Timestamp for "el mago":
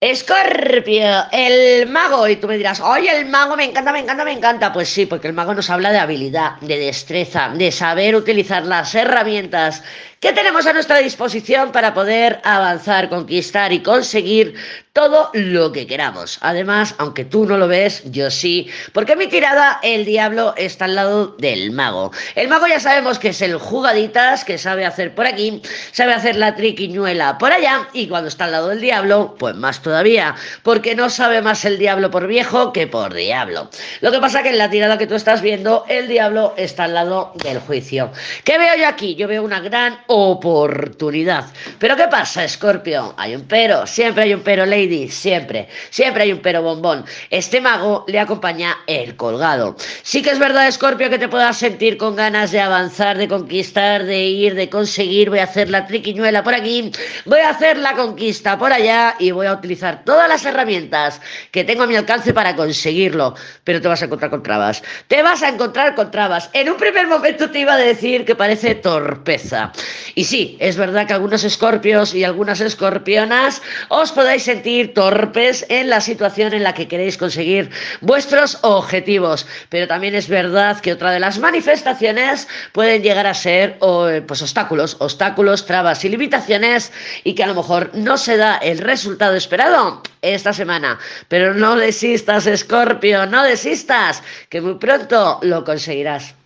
1.32-2.28, 3.18-3.56, 5.26-5.54, 22.34-22.66